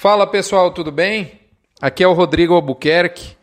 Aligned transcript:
Fala 0.00 0.28
pessoal, 0.28 0.70
tudo 0.70 0.92
bem? 0.92 1.40
Aqui 1.82 2.04
é 2.04 2.06
o 2.06 2.12
Rodrigo 2.12 2.54
Albuquerque. 2.54 3.36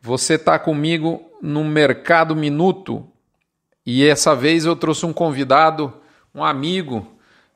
Você 0.00 0.34
está 0.34 0.58
comigo 0.58 1.22
no 1.40 1.62
Mercado 1.62 2.34
Minuto 2.34 3.08
e 3.86 4.04
essa 4.08 4.34
vez 4.34 4.64
eu 4.64 4.74
trouxe 4.74 5.06
um 5.06 5.12
convidado, 5.12 5.94
um 6.34 6.42
amigo, 6.42 7.06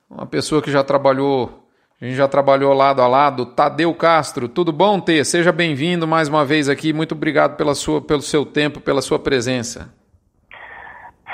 uma 0.08 0.26
pessoa 0.26 0.62
que 0.62 0.70
já 0.70 0.84
trabalhou, 0.84 1.68
a 2.00 2.04
gente 2.04 2.14
já 2.14 2.28
trabalhou 2.28 2.72
lado 2.72 3.02
a 3.02 3.08
lado, 3.08 3.46
Tadeu 3.46 3.92
Castro. 3.92 4.48
Tudo 4.48 4.72
bom, 4.72 5.00
Tê? 5.00 5.24
Seja 5.24 5.50
bem-vindo 5.50 6.06
mais 6.06 6.28
uma 6.28 6.44
vez 6.44 6.68
aqui. 6.68 6.92
Muito 6.92 7.16
obrigado 7.16 7.56
pela 7.56 7.74
sua, 7.74 8.00
pelo 8.00 8.22
seu 8.22 8.46
tempo, 8.46 8.80
pela 8.80 9.02
sua 9.02 9.18
presença. 9.18 9.92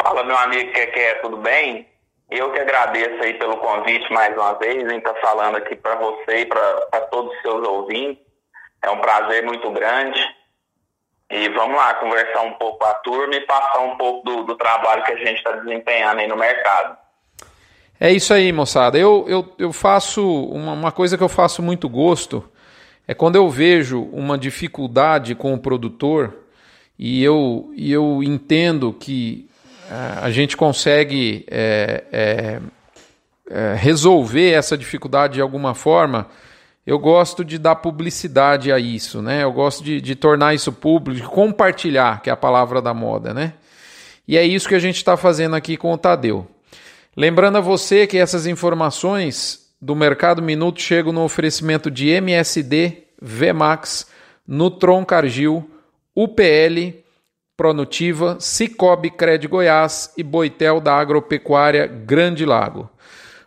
Fala, 0.02 0.24
meu 0.24 0.38
amigo, 0.38 0.72
que 0.72 0.78
é, 0.78 1.16
tudo 1.16 1.36
bem? 1.36 1.91
Eu 2.34 2.50
que 2.50 2.60
agradeço 2.60 3.22
aí 3.22 3.34
pelo 3.34 3.58
convite 3.58 4.10
mais 4.10 4.34
uma 4.34 4.54
vez, 4.54 4.90
em 4.90 4.96
estar 4.96 5.12
tá 5.12 5.20
falando 5.20 5.56
aqui 5.56 5.76
para 5.76 5.96
você 5.96 6.38
e 6.38 6.46
para 6.46 7.00
todos 7.10 7.30
os 7.34 7.42
seus 7.42 7.68
ouvintes. 7.68 8.24
É 8.82 8.88
um 8.88 8.98
prazer 9.00 9.44
muito 9.44 9.70
grande. 9.70 10.18
E 11.30 11.48
vamos 11.50 11.76
lá 11.76 11.92
conversar 11.94 12.40
um 12.40 12.54
pouco 12.54 12.78
com 12.78 12.86
a 12.86 12.94
turma 12.94 13.34
e 13.34 13.40
passar 13.42 13.80
um 13.80 13.98
pouco 13.98 14.24
do, 14.24 14.44
do 14.44 14.54
trabalho 14.56 15.04
que 15.04 15.12
a 15.12 15.16
gente 15.16 15.36
está 15.36 15.52
desempenhando 15.52 16.20
aí 16.20 16.26
no 16.26 16.36
mercado. 16.36 16.96
É 18.00 18.10
isso 18.10 18.32
aí, 18.32 18.50
moçada. 18.50 18.96
Eu, 18.96 19.26
eu, 19.28 19.54
eu 19.58 19.72
faço 19.72 20.26
uma, 20.46 20.72
uma 20.72 20.92
coisa 20.92 21.18
que 21.18 21.22
eu 21.22 21.28
faço 21.28 21.62
muito 21.62 21.86
gosto 21.86 22.50
é 23.06 23.12
quando 23.12 23.36
eu 23.36 23.48
vejo 23.50 24.02
uma 24.10 24.38
dificuldade 24.38 25.34
com 25.34 25.52
o 25.52 25.58
produtor 25.58 26.34
e 26.98 27.22
eu, 27.22 27.70
e 27.74 27.92
eu 27.92 28.22
entendo 28.22 28.90
que 28.94 29.50
a 30.22 30.30
gente 30.30 30.56
consegue 30.56 31.44
é, 31.50 32.04
é, 32.12 32.60
é, 33.50 33.74
resolver 33.74 34.50
essa 34.50 34.76
dificuldade 34.76 35.34
de 35.34 35.40
alguma 35.40 35.74
forma, 35.74 36.28
eu 36.86 36.98
gosto 36.98 37.44
de 37.44 37.58
dar 37.58 37.76
publicidade 37.76 38.72
a 38.72 38.78
isso, 38.78 39.20
né? 39.20 39.42
Eu 39.42 39.52
gosto 39.52 39.84
de, 39.84 40.00
de 40.00 40.14
tornar 40.14 40.54
isso 40.54 40.72
público, 40.72 41.28
compartilhar, 41.28 42.22
que 42.22 42.30
é 42.30 42.32
a 42.32 42.36
palavra 42.36 42.80
da 42.80 42.94
moda, 42.94 43.32
né? 43.34 43.54
E 44.26 44.36
é 44.36 44.44
isso 44.44 44.68
que 44.68 44.74
a 44.74 44.80
gente 44.80 44.96
está 44.96 45.16
fazendo 45.16 45.54
aqui 45.54 45.76
com 45.76 45.92
o 45.92 45.98
Tadeu. 45.98 46.46
Lembrando 47.16 47.58
a 47.58 47.60
você 47.60 48.06
que 48.06 48.16
essas 48.16 48.46
informações 48.46 49.68
do 49.80 49.94
Mercado 49.94 50.40
Minuto 50.40 50.80
chegam 50.80 51.12
no 51.12 51.22
oferecimento 51.22 51.90
de 51.90 52.08
MSD, 52.08 53.04
VMAX, 53.20 54.06
Nutron 54.46 55.04
Cargill, 55.04 55.68
UPL, 56.16 57.01
Pronutiva, 57.56 58.36
Cicobi 58.40 59.10
Cred 59.10 59.46
Goiás 59.46 60.12
e 60.16 60.22
Boitel 60.22 60.80
da 60.80 60.94
Agropecuária 60.94 61.86
Grande 61.86 62.44
Lago. 62.46 62.90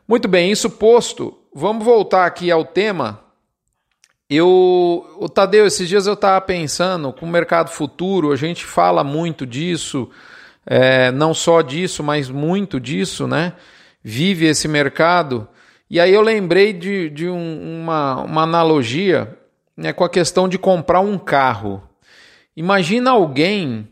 Muito 0.07 0.27
bem, 0.27 0.51
isso 0.51 0.69
posto, 0.69 1.37
vamos 1.53 1.83
voltar 1.83 2.25
aqui 2.25 2.51
ao 2.51 2.63
tema. 2.63 3.19
Eu, 4.29 5.15
o 5.19 5.27
Tadeu, 5.27 5.65
esses 5.65 5.87
dias 5.87 6.07
eu 6.07 6.13
estava 6.13 6.39
pensando 6.41 7.13
com 7.13 7.25
o 7.25 7.29
mercado 7.29 7.69
futuro, 7.69 8.31
a 8.31 8.35
gente 8.35 8.65
fala 8.65 9.03
muito 9.03 9.45
disso, 9.45 10.09
é, 10.65 11.11
não 11.11 11.33
só 11.33 11.61
disso, 11.61 12.03
mas 12.03 12.29
muito 12.29 12.79
disso, 12.79 13.27
né? 13.27 13.53
Vive 14.03 14.45
esse 14.45 14.67
mercado. 14.67 15.47
E 15.89 15.99
aí 15.99 16.13
eu 16.13 16.21
lembrei 16.21 16.73
de, 16.73 17.09
de 17.09 17.29
um, 17.29 17.81
uma, 17.81 18.21
uma 18.21 18.43
analogia 18.43 19.37
né, 19.77 19.93
com 19.93 20.03
a 20.03 20.09
questão 20.09 20.47
de 20.47 20.57
comprar 20.57 20.99
um 20.99 21.17
carro. 21.17 21.83
Imagina 22.55 23.11
alguém 23.11 23.87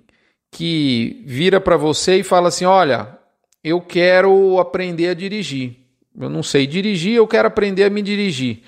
que 0.53 1.23
vira 1.25 1.59
para 1.59 1.75
você 1.75 2.17
e 2.19 2.23
fala 2.23 2.47
assim: 2.47 2.63
Olha, 2.63 3.17
eu 3.63 3.81
quero 3.81 4.59
aprender 4.59 5.09
a 5.09 5.13
dirigir. 5.13 5.75
Eu 6.17 6.29
não 6.29 6.43
sei 6.43 6.67
dirigir, 6.67 7.15
eu 7.15 7.27
quero 7.27 7.47
aprender 7.47 7.83
a 7.83 7.89
me 7.89 8.01
dirigir. 8.01 8.61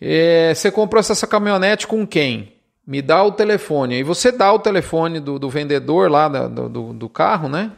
É, 0.00 0.52
você 0.54 0.70
comprou 0.70 0.98
essa 0.98 1.26
caminhonete 1.26 1.86
com 1.86 2.06
quem? 2.06 2.54
Me 2.86 3.02
dá 3.02 3.22
o 3.22 3.32
telefone. 3.32 3.96
Aí 3.96 4.02
você 4.02 4.32
dá 4.32 4.50
o 4.50 4.58
telefone 4.58 5.20
do, 5.20 5.38
do 5.38 5.50
vendedor 5.50 6.10
lá 6.10 6.26
do, 6.26 6.68
do, 6.68 6.92
do, 6.94 7.08
carro, 7.08 7.48
né? 7.50 7.70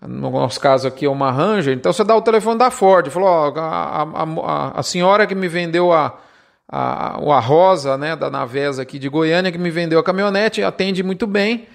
No 0.00 0.30
nosso 0.30 0.60
caso 0.60 0.86
aqui 0.86 1.04
é 1.04 1.10
uma 1.10 1.32
Ranger. 1.32 1.74
Então 1.74 1.92
você 1.92 2.04
dá 2.04 2.14
o 2.14 2.22
telefone 2.22 2.58
da 2.58 2.70
Ford. 2.70 3.10
Falou: 3.10 3.28
ó, 3.28 3.52
a, 3.58 4.02
a, 4.02 4.78
a, 4.78 4.82
senhora 4.84 5.26
que 5.26 5.34
me 5.34 5.48
vendeu 5.48 5.92
a, 5.92 6.16
a, 6.68 7.16
a 7.16 7.40
Rosa, 7.40 7.98
né, 7.98 8.14
da 8.14 8.30
Navesa 8.30 8.82
aqui 8.82 9.00
de 9.00 9.08
Goiânia, 9.08 9.50
que 9.50 9.58
me 9.58 9.70
vendeu 9.70 9.98
a 9.98 10.04
caminhonete, 10.04 10.62
atende 10.62 11.02
muito 11.02 11.26
bem 11.26 11.66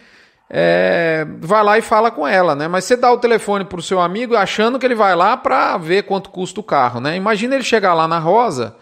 é, 0.49 1.27
vai 1.39 1.63
lá 1.63 1.77
e 1.77 1.81
fala 1.81 2.09
com 2.09 2.25
ela, 2.25 2.55
né? 2.55 2.67
Mas 2.67 2.85
você 2.85 2.95
dá 2.95 3.11
o 3.11 3.17
telefone 3.17 3.65
para 3.65 3.79
o 3.79 3.83
seu 3.83 3.99
amigo 3.99 4.35
achando 4.35 4.79
que 4.79 4.85
ele 4.85 4.95
vai 4.95 5.15
lá 5.15 5.35
para 5.35 5.77
ver 5.77 6.03
quanto 6.03 6.29
custa 6.29 6.59
o 6.59 6.63
carro, 6.63 7.01
né? 7.01 7.15
Imagina 7.15 7.55
ele 7.55 7.63
chegar 7.63 7.93
lá 7.93 8.07
na 8.07 8.19
Rosa 8.19 8.75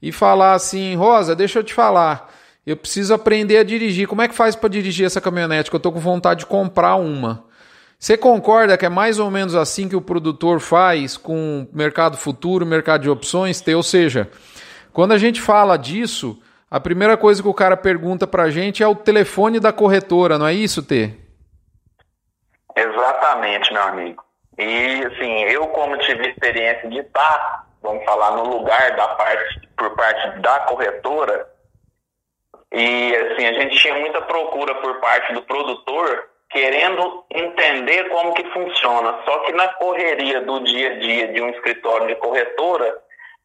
e 0.00 0.10
falar 0.10 0.54
assim: 0.54 0.94
Rosa, 0.96 1.36
deixa 1.36 1.58
eu 1.58 1.64
te 1.64 1.74
falar, 1.74 2.32
eu 2.66 2.76
preciso 2.76 3.12
aprender 3.12 3.58
a 3.58 3.64
dirigir. 3.64 4.08
Como 4.08 4.22
é 4.22 4.28
que 4.28 4.34
faz 4.34 4.56
para 4.56 4.70
dirigir 4.70 5.04
essa 5.04 5.20
caminhonete? 5.20 5.68
Que 5.68 5.76
eu 5.76 5.78
estou 5.78 5.92
com 5.92 6.00
vontade 6.00 6.40
de 6.40 6.46
comprar 6.46 6.96
uma. 6.96 7.44
Você 7.98 8.16
concorda 8.16 8.76
que 8.76 8.84
é 8.84 8.88
mais 8.88 9.18
ou 9.18 9.30
menos 9.30 9.54
assim 9.54 9.88
que 9.88 9.96
o 9.96 10.00
produtor 10.00 10.60
faz 10.60 11.16
com 11.16 11.66
o 11.72 11.76
mercado 11.76 12.16
futuro, 12.16 12.66
mercado 12.66 13.02
de 13.02 13.10
opções? 13.10 13.62
Ou 13.74 13.82
seja, 13.82 14.28
quando 14.92 15.12
a 15.12 15.18
gente 15.18 15.40
fala 15.40 15.76
disso, 15.76 16.38
a 16.70 16.80
primeira 16.80 17.16
coisa 17.16 17.42
que 17.42 17.48
o 17.48 17.54
cara 17.54 17.76
pergunta 17.76 18.26
pra 18.26 18.50
gente 18.50 18.82
é 18.82 18.88
o 18.88 18.94
telefone 18.94 19.60
da 19.60 19.72
corretora, 19.72 20.38
não 20.38 20.46
é 20.46 20.52
isso, 20.52 20.82
T? 20.82 21.14
Exatamente, 22.76 23.72
meu 23.72 23.82
amigo. 23.82 24.24
E 24.58 25.04
assim, 25.04 25.42
eu 25.44 25.68
como 25.68 25.96
tive 25.98 26.28
experiência 26.28 26.88
de 26.88 26.98
estar, 26.98 27.66
vamos 27.82 28.04
falar, 28.04 28.32
no 28.32 28.44
lugar 28.44 28.96
da 28.96 29.08
parte, 29.08 29.68
por 29.76 29.90
parte 29.96 30.40
da 30.40 30.60
corretora, 30.60 31.48
e 32.72 33.14
assim, 33.14 33.46
a 33.46 33.52
gente 33.52 33.76
tinha 33.76 33.94
muita 33.94 34.20
procura 34.22 34.74
por 34.76 34.98
parte 35.00 35.32
do 35.32 35.42
produtor 35.42 36.28
querendo 36.50 37.24
entender 37.30 38.08
como 38.08 38.34
que 38.34 38.44
funciona. 38.50 39.20
Só 39.24 39.38
que 39.40 39.52
na 39.52 39.68
correria 39.74 40.40
do 40.40 40.60
dia 40.60 40.92
a 40.92 40.98
dia 40.98 41.32
de 41.32 41.40
um 41.40 41.50
escritório 41.50 42.06
de 42.06 42.16
corretora, 42.16 42.96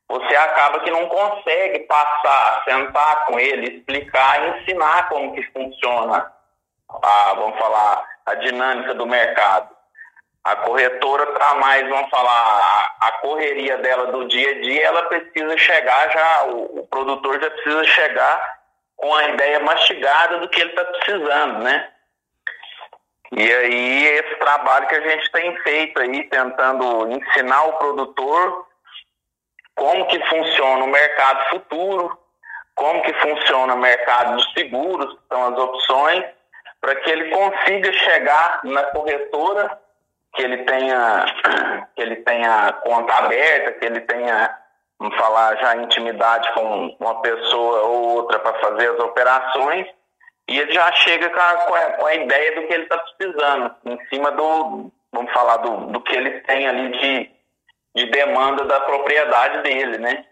você 0.09 0.35
acaba 0.35 0.79
que 0.79 0.89
não 0.89 1.07
consegue 1.07 1.79
passar, 1.81 2.63
sentar 2.65 3.25
com 3.27 3.39
ele, 3.39 3.77
explicar, 3.77 4.57
ensinar 4.57 5.07
como 5.07 5.35
que 5.35 5.43
funciona 5.51 6.33
a, 7.03 7.33
vamos 7.35 7.59
falar, 7.59 8.09
a 8.25 8.33
dinâmica 8.35 8.95
do 8.95 9.05
mercado. 9.05 9.69
A 10.43 10.55
corretora 10.55 11.31
está 11.31 11.53
mais, 11.55 11.87
vamos 11.87 12.09
falar, 12.09 12.31
a, 12.31 13.07
a, 13.07 13.11
correria 13.19 13.77
dela 13.77 14.11
do 14.11 14.27
dia 14.27 14.49
a 14.49 14.61
dia, 14.61 14.87
ela 14.87 15.03
precisa 15.03 15.55
chegar 15.57 16.09
já, 16.09 16.45
o, 16.45 16.79
o 16.79 16.87
produtor 16.87 17.39
já 17.39 17.51
precisa 17.51 17.83
chegar 17.83 18.59
com 18.95 19.13
a 19.13 19.25
ideia 19.25 19.59
mastigada 19.59 20.39
do 20.39 20.49
que 20.49 20.59
ele 20.59 20.71
está 20.71 20.85
precisando, 20.85 21.59
né? 21.59 21.89
E 23.31 23.53
aí, 23.53 24.05
esse 24.07 24.35
trabalho 24.37 24.87
que 24.87 24.95
a 24.95 25.01
gente 25.01 25.31
tem 25.31 25.55
feito 25.57 26.01
aí, 26.01 26.23
tentando 26.29 27.11
ensinar 27.11 27.63
o 27.65 27.73
produtor 27.73 28.68
como 29.79 30.05
que 30.07 30.19
funciona 30.25 30.83
o 30.83 30.87
mercado 30.87 31.49
futuro, 31.51 32.19
como 32.75 33.01
que 33.01 33.13
funciona 33.13 33.73
o 33.73 33.79
mercado 33.79 34.35
de 34.35 34.53
seguros, 34.53 35.13
que 35.13 35.19
são 35.29 35.47
as 35.47 35.57
opções, 35.57 36.25
para 36.81 36.95
que 36.95 37.09
ele 37.09 37.29
consiga 37.29 37.91
chegar 37.93 38.59
na 38.65 38.83
corretora, 38.83 39.79
que 40.35 40.43
ele 40.43 40.57
tenha 40.65 41.25
que 41.95 42.01
ele 42.01 42.17
tenha 42.17 42.73
conta 42.83 43.13
aberta, 43.13 43.71
que 43.71 43.85
ele 43.85 44.01
tenha, 44.01 44.53
vamos 44.99 45.17
falar 45.17 45.55
já 45.57 45.77
intimidade 45.77 46.51
com 46.53 46.95
uma 46.99 47.21
pessoa 47.21 47.83
ou 47.83 48.17
outra 48.17 48.37
para 48.39 48.59
fazer 48.59 48.91
as 48.91 48.99
operações, 48.99 49.87
e 50.49 50.59
ele 50.59 50.73
já 50.73 50.91
chega 50.91 51.29
com 51.29 51.39
a, 51.39 51.53
com 51.53 51.75
a, 51.75 51.81
com 51.93 52.05
a 52.05 52.15
ideia 52.15 52.55
do 52.55 52.67
que 52.67 52.73
ele 52.73 52.83
está 52.83 52.97
precisando, 52.97 53.75
em 53.85 54.05
cima 54.07 54.31
do, 54.31 54.91
vamos 55.13 55.31
falar, 55.31 55.57
do, 55.57 55.87
do 55.87 56.01
que 56.01 56.15
ele 56.15 56.41
tem 56.41 56.67
ali 56.67 56.89
de 56.97 57.38
de 57.99 58.11
demanda 58.11 58.65
da 58.65 58.79
propriedade 58.79 59.63
dele, 59.63 59.97
né? 59.97 60.23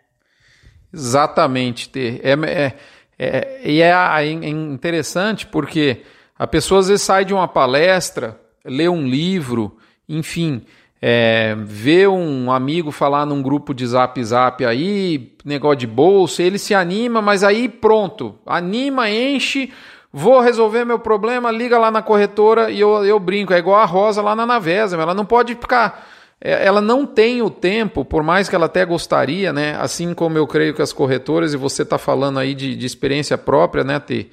Exatamente, 0.94 1.90
Ter. 1.90 2.22
É, 2.24 2.34
é, 2.34 2.74
é, 3.20 3.62
e 3.64 3.82
é, 3.82 3.92
é 3.92 4.48
interessante 4.50 5.46
porque 5.46 6.04
a 6.38 6.48
pessoa 6.48 6.80
às 6.80 6.88
vezes 6.88 7.04
sai 7.04 7.26
de 7.26 7.34
uma 7.34 7.48
palestra, 7.48 8.40
lê 8.64 8.88
um 8.88 9.08
livro, 9.08 9.78
enfim, 10.08 10.66
é, 11.02 11.56
vê 11.60 12.08
um 12.08 12.52
amigo 12.52 12.92
falar 12.92 13.26
num 13.26 13.42
grupo 13.42 13.74
de 13.74 13.86
zap 13.86 14.24
zap 14.24 14.66
aí, 14.66 15.34
negócio 15.44 15.78
de 15.78 15.88
bolsa, 15.88 16.42
ele 16.42 16.58
se 16.58 16.74
anima, 16.74 17.22
mas 17.22 17.44
aí 17.44 17.68
pronto, 17.68 18.40
anima, 18.46 19.10
enche, 19.10 19.72
vou 20.12 20.40
resolver 20.40 20.86
meu 20.86 21.00
problema, 21.00 21.52
liga 21.52 21.78
lá 21.78 21.92
na 21.92 22.02
corretora 22.02 22.72
e 22.72 22.80
eu, 22.80 23.04
eu 23.06 23.20
brinco, 23.20 23.54
é 23.54 23.60
igual 23.60 23.80
a 23.80 23.86
Rosa 23.86 24.22
lá 24.22 24.36
na 24.36 24.46
Navesa, 24.46 24.96
ela 24.96 25.14
não 25.14 25.26
pode 25.26 25.54
ficar 25.56 26.04
é, 26.04 26.16
ela 26.40 26.82
não 26.82 27.06
tem 27.06 27.42
o 27.42 27.50
tempo, 27.50 28.06
por 28.06 28.22
mais 28.22 28.48
que 28.48 28.56
ela 28.56 28.68
até 28.68 28.86
gostaria, 28.86 29.52
né? 29.52 29.76
Assim 29.80 30.14
como 30.14 30.38
eu 30.38 30.46
creio 30.46 30.74
que 30.74 30.82
as 30.82 30.94
corretoras, 30.94 31.54
e 31.54 31.58
você 31.58 31.82
está 31.82 31.98
falando 31.98 32.38
aí 32.38 32.54
de, 32.54 32.76
de, 32.76 32.86
experiência 32.86 33.38
própria, 33.38 33.84
né, 33.84 34.00
T? 34.00 34.30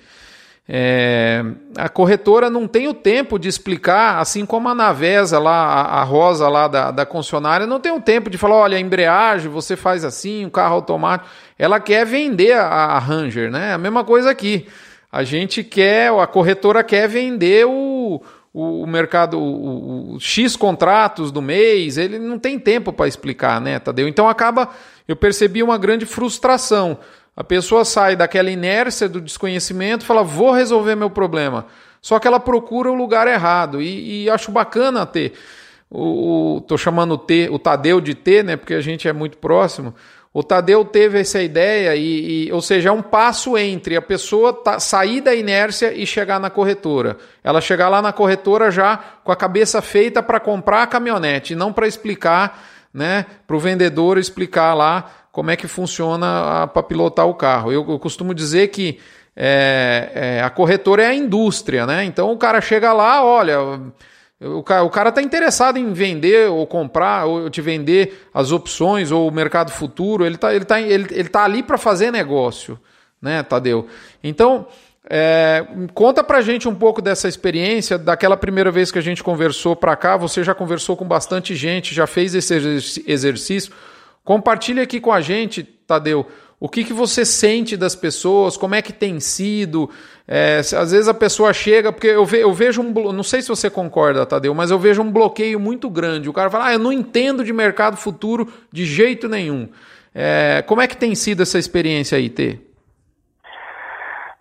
É, 0.66 1.44
a 1.76 1.88
corretora 1.88 2.48
não 2.48 2.66
tem 2.66 2.88
o 2.88 2.94
tempo 2.94 3.38
de 3.38 3.48
explicar, 3.48 4.18
assim 4.18 4.46
como 4.46 4.68
a 4.68 4.74
Navesa 4.74 5.38
lá, 5.38 5.66
a, 5.66 6.00
a 6.00 6.02
Rosa 6.04 6.48
lá 6.48 6.68
da, 6.68 6.90
da 6.90 7.06
concessionária, 7.06 7.66
não 7.66 7.80
tem 7.80 7.92
o 7.92 8.00
tempo 8.00 8.28
de 8.28 8.38
falar, 8.38 8.56
olha, 8.56 8.76
a 8.76 8.80
embreagem, 8.80 9.50
você 9.50 9.74
faz 9.76 10.04
assim, 10.04 10.44
o 10.44 10.50
carro 10.50 10.74
automático. 10.74 11.30
ela 11.58 11.80
quer 11.80 12.04
vender 12.04 12.52
a, 12.52 12.66
a 12.66 12.98
Ranger, 12.98 13.50
né? 13.50 13.72
A 13.72 13.78
mesma 13.78 14.04
coisa 14.04 14.30
aqui. 14.30 14.66
A 15.10 15.22
gente 15.22 15.62
quer, 15.62 16.10
a 16.12 16.26
corretora 16.26 16.82
quer 16.82 17.08
vender 17.08 17.66
o, 17.66 18.20
o, 18.54 18.86
mercado, 18.86 19.36
o, 19.36 20.14
o, 20.14 20.20
X 20.20 20.54
contratos 20.54 21.32
do 21.32 21.42
mês, 21.42 21.98
ele 21.98 22.20
não 22.20 22.38
tem 22.38 22.56
tempo 22.56 22.92
para 22.92 23.08
explicar, 23.08 23.60
né, 23.60 23.80
Tadeu? 23.80 24.06
Então 24.06 24.28
acaba, 24.28 24.68
eu 25.08 25.16
percebi 25.16 25.60
uma 25.60 25.76
grande 25.76 26.06
frustração. 26.06 26.96
A 27.36 27.42
pessoa 27.42 27.84
sai 27.84 28.14
daquela 28.14 28.48
inércia 28.48 29.08
do 29.08 29.20
desconhecimento, 29.20 30.04
fala, 30.04 30.22
vou 30.22 30.52
resolver 30.52 30.94
meu 30.94 31.10
problema. 31.10 31.66
Só 32.00 32.20
que 32.20 32.28
ela 32.28 32.38
procura 32.38 32.92
o 32.92 32.94
lugar 32.94 33.26
errado. 33.26 33.82
E, 33.82 34.24
e 34.24 34.30
acho 34.30 34.52
bacana 34.52 35.04
ter. 35.04 35.32
O, 35.90 36.56
o, 36.56 36.60
tô 36.60 36.78
chamando 36.78 37.12
o, 37.14 37.18
T, 37.18 37.48
o 37.50 37.58
Tadeu 37.58 38.00
de 38.00 38.14
T, 38.14 38.44
né? 38.44 38.56
Porque 38.56 38.74
a 38.74 38.80
gente 38.80 39.08
é 39.08 39.12
muito 39.12 39.38
próximo. 39.38 39.92
O 40.34 40.42
Tadeu 40.42 40.84
teve 40.84 41.20
essa 41.20 41.40
ideia, 41.40 41.94
e, 41.94 42.48
e, 42.48 42.52
ou 42.52 42.60
seja, 42.60 42.88
é 42.88 42.92
um 42.92 43.00
passo 43.00 43.56
entre 43.56 43.96
a 43.96 44.02
pessoa 44.02 44.52
tá, 44.52 44.80
sair 44.80 45.20
da 45.20 45.32
inércia 45.32 45.94
e 45.94 46.04
chegar 46.04 46.40
na 46.40 46.50
corretora. 46.50 47.16
Ela 47.44 47.60
chegar 47.60 47.88
lá 47.88 48.02
na 48.02 48.12
corretora 48.12 48.68
já 48.68 48.96
com 49.22 49.30
a 49.30 49.36
cabeça 49.36 49.80
feita 49.80 50.20
para 50.20 50.40
comprar 50.40 50.82
a 50.82 50.86
caminhonete, 50.88 51.54
não 51.54 51.72
para 51.72 51.86
explicar, 51.86 52.66
né, 52.92 53.26
para 53.46 53.54
o 53.54 53.60
vendedor 53.60 54.18
explicar 54.18 54.74
lá 54.74 55.08
como 55.30 55.52
é 55.52 55.56
que 55.56 55.68
funciona 55.68 56.66
para 56.66 56.82
pilotar 56.82 57.28
o 57.28 57.34
carro. 57.34 57.70
Eu, 57.70 57.88
eu 57.88 57.98
costumo 58.00 58.34
dizer 58.34 58.68
que 58.68 58.98
é, 59.36 60.10
é, 60.14 60.42
a 60.42 60.50
corretora 60.50 61.04
é 61.04 61.06
a 61.06 61.14
indústria, 61.14 61.86
né? 61.86 62.04
Então 62.04 62.32
o 62.32 62.36
cara 62.36 62.60
chega 62.60 62.92
lá, 62.92 63.24
olha 63.24 63.80
o 64.40 64.62
cara, 64.62 64.82
o 64.82 64.90
cara 64.90 65.12
tá 65.12 65.22
interessado 65.22 65.78
em 65.78 65.92
vender 65.92 66.48
ou 66.48 66.66
comprar, 66.66 67.24
ou 67.26 67.48
te 67.48 67.60
vender 67.60 68.26
as 68.32 68.52
opções 68.52 69.10
ou 69.10 69.28
o 69.28 69.32
mercado 69.32 69.70
futuro. 69.70 70.24
Ele 70.24 70.36
tá, 70.36 70.54
ele 70.54 70.64
tá, 70.64 70.80
ele, 70.80 71.06
ele 71.10 71.28
tá 71.28 71.44
ali 71.44 71.62
para 71.62 71.78
fazer 71.78 72.10
negócio, 72.10 72.78
né, 73.22 73.42
Tadeu? 73.42 73.86
Então, 74.22 74.66
é, 75.08 75.66
conta 75.92 76.24
pra 76.24 76.40
gente 76.40 76.68
um 76.68 76.74
pouco 76.74 77.02
dessa 77.02 77.28
experiência, 77.28 77.98
daquela 77.98 78.36
primeira 78.36 78.70
vez 78.70 78.90
que 78.90 78.98
a 78.98 79.02
gente 79.02 79.22
conversou 79.22 79.76
para 79.76 79.94
cá. 79.96 80.16
Você 80.16 80.42
já 80.42 80.54
conversou 80.54 80.96
com 80.96 81.06
bastante 81.06 81.54
gente, 81.54 81.94
já 81.94 82.06
fez 82.06 82.34
esse 82.34 83.04
exercício. 83.06 83.72
Compartilha 84.24 84.82
aqui 84.82 85.00
com 85.00 85.12
a 85.12 85.20
gente, 85.20 85.62
Tadeu, 85.62 86.26
o 86.64 86.68
que, 86.70 86.82
que 86.82 86.94
você 86.94 87.26
sente 87.26 87.76
das 87.76 87.94
pessoas, 87.94 88.56
como 88.56 88.74
é 88.74 88.80
que 88.80 88.90
tem 88.90 89.20
sido. 89.20 89.90
É, 90.26 90.60
às 90.60 90.92
vezes 90.92 91.08
a 91.08 91.12
pessoa 91.12 91.52
chega, 91.52 91.92
porque 91.92 92.06
eu, 92.06 92.24
ve, 92.24 92.40
eu 92.40 92.54
vejo 92.54 92.80
um. 92.80 92.90
Não 93.12 93.22
sei 93.22 93.42
se 93.42 93.48
você 93.48 93.68
concorda, 93.68 94.24
Tadeu, 94.24 94.54
mas 94.54 94.70
eu 94.70 94.78
vejo 94.78 95.02
um 95.02 95.12
bloqueio 95.12 95.60
muito 95.60 95.90
grande. 95.90 96.26
O 96.26 96.32
cara 96.32 96.48
fala, 96.48 96.68
ah, 96.68 96.72
eu 96.72 96.78
não 96.78 96.90
entendo 96.90 97.44
de 97.44 97.52
mercado 97.52 97.98
futuro 97.98 98.50
de 98.72 98.86
jeito 98.86 99.28
nenhum. 99.28 99.70
É, 100.14 100.64
como 100.66 100.80
é 100.80 100.86
que 100.86 100.96
tem 100.96 101.14
sido 101.14 101.42
essa 101.42 101.58
experiência 101.58 102.16
aí, 102.16 102.30
Tê? 102.30 102.58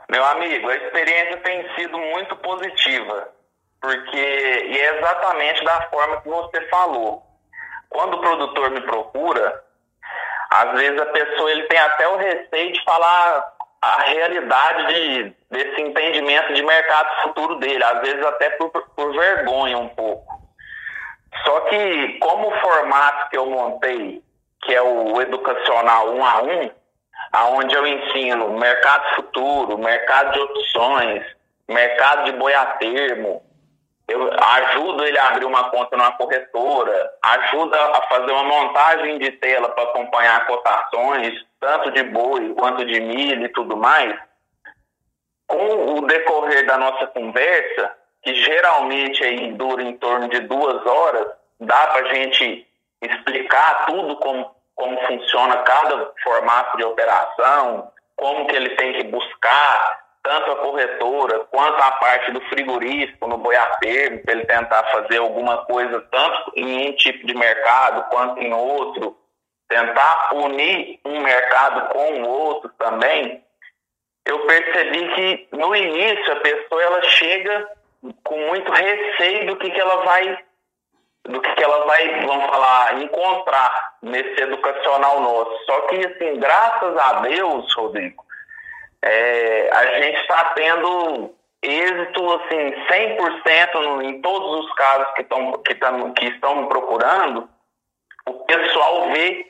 Meu 0.09 0.23
amigo, 0.23 0.69
a 0.69 0.77
experiência 0.77 1.35
tem 1.43 1.75
sido 1.75 1.97
muito 1.97 2.37
positiva, 2.37 3.27
porque 3.81 4.15
e 4.15 4.77
é 4.77 4.97
exatamente 4.97 5.61
da 5.65 5.89
forma 5.89 6.21
que 6.21 6.29
você 6.29 6.61
falou. 6.69 7.21
Quando 7.89 8.13
o 8.13 8.21
produtor 8.21 8.71
me 8.71 8.79
procura, 8.79 9.61
às 10.53 10.71
vezes 10.73 11.01
a 11.01 11.05
pessoa 11.07 11.51
ele 11.51 11.63
tem 11.63 11.79
até 11.79 12.07
o 12.07 12.15
receio 12.15 12.73
de 12.73 12.83
falar 12.83 13.53
a 13.81 14.01
realidade 14.03 14.93
de, 14.93 15.35
desse 15.49 15.81
entendimento 15.81 16.53
de 16.53 16.61
mercado 16.61 17.23
futuro 17.23 17.55
dele, 17.55 17.83
às 17.83 18.01
vezes 18.01 18.23
até 18.23 18.51
por, 18.51 18.69
por 18.69 19.13
vergonha 19.13 19.79
um 19.79 19.89
pouco. 19.89 20.31
Só 21.43 21.59
que 21.61 22.19
como 22.19 22.49
o 22.49 22.61
formato 22.61 23.29
que 23.29 23.37
eu 23.37 23.47
montei, 23.47 24.21
que 24.61 24.75
é 24.75 24.81
o 24.81 25.19
educacional 25.19 26.13
um 26.13 26.23
a 26.23 26.43
um, 26.43 26.71
aonde 27.31 27.73
eu 27.75 27.87
ensino 27.87 28.57
mercado 28.57 29.15
futuro, 29.15 29.79
mercado 29.79 30.33
de 30.33 30.39
opções, 30.39 31.25
mercado 31.67 32.25
de 32.25 32.33
boiatermo, 32.33 33.41
eu 34.13 34.29
ajudo 34.31 35.03
ele 35.03 35.17
a 35.17 35.29
abrir 35.29 35.45
uma 35.45 35.71
conta 35.71 35.97
numa 35.97 36.11
corretora, 36.11 37.11
ajuda 37.23 37.77
a 37.97 38.01
fazer 38.03 38.31
uma 38.31 38.43
montagem 38.43 39.17
de 39.17 39.31
tela 39.31 39.69
para 39.69 39.85
acompanhar 39.85 40.45
cotações, 40.45 41.33
tanto 41.59 41.89
de 41.91 42.03
boi 42.03 42.53
quanto 42.53 42.85
de 42.85 42.99
milho 42.99 43.45
e 43.45 43.49
tudo 43.49 43.75
mais. 43.75 44.15
Com 45.47 45.97
o 45.97 46.01
decorrer 46.05 46.65
da 46.67 46.77
nossa 46.77 47.07
conversa, 47.07 47.91
que 48.21 48.35
geralmente 48.35 49.23
aí 49.23 49.51
dura 49.53 49.81
em 49.81 49.97
torno 49.97 50.29
de 50.29 50.41
duas 50.41 50.85
horas, 50.85 51.27
dá 51.59 51.87
para 51.87 52.07
a 52.07 52.13
gente 52.13 52.67
explicar 53.01 53.87
tudo 53.87 54.15
como, 54.17 54.55
como 54.75 55.07
funciona 55.07 55.57
cada 55.57 56.11
formato 56.23 56.77
de 56.77 56.83
operação, 56.83 57.91
como 58.15 58.45
que 58.45 58.55
ele 58.55 58.69
tem 58.75 58.93
que 58.93 59.03
buscar, 59.05 60.02
tanto 60.23 60.51
a 60.51 60.55
corretora 60.55 61.39
quanto 61.51 61.81
a 61.81 61.91
parte 61.91 62.31
do 62.31 62.41
frigorífico 62.41 63.27
no 63.27 63.37
boiadeiro, 63.37 64.23
para 64.23 64.33
ele 64.33 64.45
tentar 64.45 64.83
fazer 64.85 65.17
alguma 65.17 65.65
coisa 65.65 65.99
tanto 66.09 66.53
em 66.55 66.89
um 66.89 66.95
tipo 66.95 67.27
de 67.27 67.35
mercado 67.35 68.09
quanto 68.09 68.39
em 68.39 68.53
outro, 68.53 69.17
tentar 69.67 70.29
unir 70.33 70.99
um 71.03 71.19
mercado 71.19 71.89
com 71.93 72.21
o 72.21 72.29
outro 72.29 72.71
também, 72.77 73.43
eu 74.25 74.39
percebi 74.45 75.13
que 75.13 75.47
no 75.51 75.75
início 75.75 76.31
a 76.31 76.37
pessoa 76.37 76.81
ela 76.81 77.01
chega 77.03 77.69
com 78.23 78.37
muito 78.47 78.71
receio 78.71 79.47
do 79.47 79.57
que, 79.57 79.69
que 79.69 79.79
ela 79.79 80.03
vai 80.05 80.37
do 81.25 81.39
que, 81.39 81.53
que 81.55 81.63
ela 81.63 81.85
vai, 81.85 82.25
vamos 82.25 82.45
falar, 82.47 83.01
encontrar 83.01 83.95
nesse 84.01 84.41
educacional 84.41 85.21
nosso. 85.21 85.65
Só 85.65 85.81
que, 85.87 86.05
assim, 86.05 86.37
graças 86.37 86.97
a 86.97 87.13
Deus, 87.21 87.73
Rodrigo, 87.75 88.23
é, 89.03 89.69
a 89.71 89.99
gente 89.99 90.17
está 90.21 90.45
tendo 90.55 91.35
êxito 91.61 92.33
assim 92.33 92.73
100% 92.89 93.73
no, 93.81 94.01
em 94.01 94.21
todos 94.21 94.65
os 94.65 94.73
casos 94.75 95.13
que, 95.15 95.23
tão, 95.23 95.51
que, 95.63 95.75
tão, 95.75 96.13
que 96.13 96.25
estão 96.25 96.61
me 96.61 96.67
procurando, 96.67 97.49
o 98.25 98.33
pessoal 98.45 99.09
vê 99.09 99.45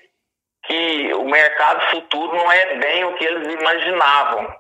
que 0.64 1.14
o 1.14 1.26
mercado 1.26 1.82
futuro 1.92 2.36
não 2.36 2.52
é 2.52 2.78
bem 2.78 3.04
o 3.06 3.14
que 3.16 3.26
eles 3.26 3.54
imaginavam. 3.54 4.56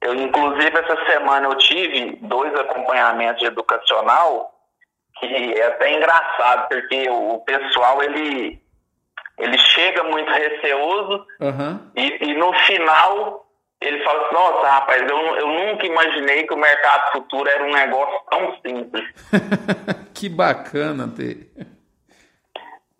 Eu, 0.00 0.14
inclusive, 0.14 0.78
essa 0.78 1.06
semana 1.06 1.48
eu 1.48 1.56
tive 1.56 2.16
dois 2.22 2.54
acompanhamentos 2.54 3.42
educacional 3.42 4.54
que 5.18 5.58
é 5.58 5.66
até 5.66 5.96
engraçado, 5.96 6.68
porque 6.68 7.08
o 7.10 7.38
pessoal, 7.40 8.02
ele, 8.02 8.62
ele 9.36 9.58
chega 9.58 10.04
muito 10.04 10.30
receoso 10.30 11.26
uhum. 11.40 11.90
e, 11.96 12.30
e 12.30 12.34
no 12.34 12.52
final 12.52 13.47
ele 13.80 14.02
fala 14.02 14.22
assim, 14.24 14.34
nossa, 14.34 14.68
rapaz, 14.68 15.02
eu, 15.08 15.16
eu 15.36 15.46
nunca 15.46 15.86
imaginei 15.86 16.44
que 16.44 16.54
o 16.54 16.58
mercado 16.58 17.12
futuro 17.12 17.48
era 17.48 17.64
um 17.64 17.70
negócio 17.70 18.20
tão 18.28 18.56
simples. 18.60 19.04
que 20.12 20.28
bacana, 20.28 21.08
Tê. 21.08 21.46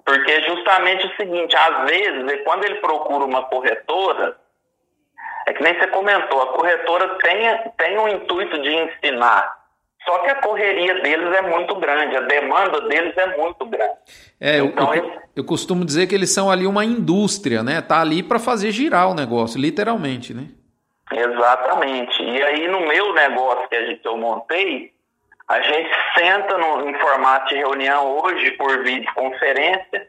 Porque 0.05 0.31
é 0.31 0.43
justamente 0.49 1.07
o 1.07 1.17
seguinte, 1.17 1.55
às 1.57 1.91
vezes, 1.91 2.43
quando 2.45 2.65
ele 2.65 2.77
procura 2.77 3.25
uma 3.25 3.43
corretora, 3.45 4.37
é 5.47 5.53
que 5.53 5.63
nem 5.63 5.79
você 5.79 5.87
comentou, 5.89 6.41
a 6.43 6.53
corretora 6.53 7.19
tem, 7.19 7.73
tem 7.77 7.99
o 7.99 8.09
intuito 8.09 8.63
de 8.63 8.71
ensinar, 8.71 9.53
só 10.07 10.19
que 10.21 10.31
a 10.31 10.37
correria 10.37 11.03
deles 11.03 11.35
é 11.35 11.43
muito 11.43 11.75
grande, 11.75 12.17
a 12.17 12.21
demanda 12.21 12.81
deles 12.83 13.15
é 13.17 13.37
muito 13.37 13.67
grande. 13.67 13.93
É, 14.41 14.59
então, 14.59 14.95
eu, 14.95 15.05
eu, 15.05 15.23
eu 15.37 15.45
costumo 15.45 15.85
dizer 15.85 16.07
que 16.07 16.15
eles 16.15 16.33
são 16.33 16.51
ali 16.51 16.67
uma 16.67 16.85
indústria, 16.85 17.63
né? 17.63 17.83
Tá 17.83 18.01
ali 18.01 18.23
para 18.23 18.39
fazer 18.39 18.71
girar 18.71 19.11
o 19.11 19.15
negócio, 19.15 19.61
literalmente, 19.61 20.33
né? 20.33 20.49
Exatamente. 21.13 22.23
E 22.23 22.43
aí 22.43 22.69
no 22.69 22.81
meu 22.81 23.13
negócio 23.15 23.69
que, 23.69 23.77
a 23.77 23.87
gente, 23.87 24.05
eu 24.05 24.17
montei, 24.17 24.93
a 25.49 25.61
gente 25.61 25.91
senta 26.17 26.59
no, 26.59 26.89
em 26.89 26.95
formato 26.99 27.49
de 27.49 27.57
reunião 27.57 28.19
hoje 28.19 28.51
por 28.53 28.83
videoconferência, 28.83 30.09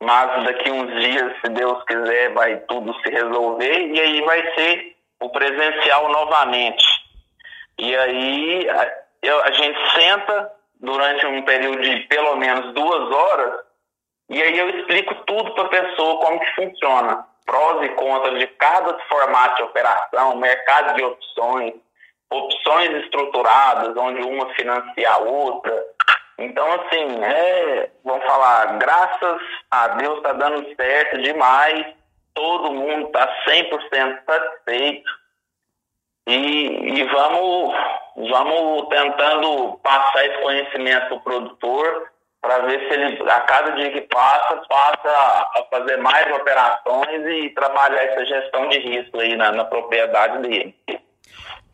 mas 0.00 0.44
daqui 0.44 0.70
uns 0.70 1.00
dias, 1.00 1.32
se 1.40 1.50
Deus 1.50 1.82
quiser, 1.84 2.32
vai 2.34 2.56
tudo 2.68 2.94
se 3.00 3.08
resolver 3.08 3.86
e 3.86 4.00
aí 4.00 4.20
vai 4.22 4.54
ser 4.54 4.96
o 5.20 5.30
presencial 5.30 6.10
novamente. 6.10 6.84
E 7.78 7.96
aí 7.96 8.68
a, 8.68 8.92
eu, 9.22 9.42
a 9.42 9.50
gente 9.52 9.78
senta 9.92 10.52
durante 10.78 11.26
um 11.26 11.42
período 11.42 11.80
de 11.80 12.00
pelo 12.00 12.36
menos 12.36 12.74
duas 12.74 13.10
horas 13.10 13.60
e 14.28 14.42
aí 14.42 14.58
eu 14.58 14.68
explico 14.70 15.14
tudo 15.26 15.54
para 15.54 15.64
a 15.64 15.68
pessoa 15.68 16.18
como 16.18 16.40
que 16.40 16.54
funciona 16.54 17.26
prós 17.44 17.84
e 17.84 17.88
contras 17.90 18.38
de 18.38 18.46
cada 18.46 18.98
formato 19.08 19.56
de 19.56 19.62
operação, 19.64 20.36
mercado 20.36 20.96
de 20.96 21.04
opções, 21.04 21.74
opções 22.30 23.04
estruturadas, 23.04 23.96
onde 23.96 24.22
uma 24.22 24.48
financia 24.54 25.10
a 25.10 25.18
outra. 25.18 25.84
Então, 26.38 26.66
assim, 26.72 27.22
é, 27.22 27.90
vamos 28.04 28.24
falar, 28.24 28.78
graças 28.78 29.42
a 29.70 29.88
Deus 29.88 30.16
está 30.16 30.32
dando 30.32 30.74
certo 30.74 31.22
demais, 31.22 31.86
todo 32.34 32.72
mundo 32.72 33.06
está 33.06 33.28
100% 33.46 34.18
satisfeito 34.26 35.10
e, 36.26 36.98
e 36.98 37.04
vamos, 37.04 37.74
vamos 38.16 38.88
tentando 38.88 39.78
passar 39.82 40.26
esse 40.26 40.42
conhecimento 40.42 41.06
para 41.06 41.14
o 41.16 41.20
produtor 41.20 42.13
para 42.44 42.66
ver 42.66 42.78
se 42.80 42.92
ele, 42.92 43.30
a 43.30 43.40
cada 43.40 43.70
dia 43.70 43.90
que 43.90 44.02
passa, 44.02 44.60
passa 44.68 45.08
a 45.08 45.64
fazer 45.70 45.96
mais 45.96 46.30
operações 46.36 47.26
e 47.26 47.48
trabalhar 47.54 48.02
essa 48.02 48.24
gestão 48.26 48.68
de 48.68 48.78
risco 48.80 49.18
aí 49.18 49.34
na, 49.34 49.50
na 49.50 49.64
propriedade 49.64 50.42
dele. 50.42 50.74